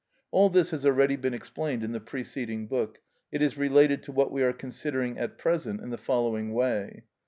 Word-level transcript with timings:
All 0.31 0.49
this 0.49 0.71
has 0.71 0.83
already 0.83 1.15
been 1.15 1.35
explained 1.35 1.83
in 1.83 1.91
the 1.91 1.99
preceding 1.99 2.65
book; 2.65 2.97
it 3.31 3.39
is 3.43 3.55
related 3.55 4.01
to 4.01 4.11
what 4.11 4.31
we 4.31 4.41
are 4.41 4.51
considering 4.51 5.19
at 5.19 5.37
present 5.37 5.79
in 5.79 5.91
the 5.91 5.95
following 5.99 6.53
way. 6.53 7.03